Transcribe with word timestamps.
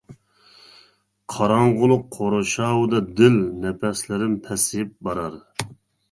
قاراڭغۇلۇق 1.33 2.07
قورشاۋىدا 2.15 3.01
دىل، 3.19 3.37
نەپەسلىرىم 3.65 4.33
پەسىيىپ 4.47 4.95
بارار. 5.09 5.37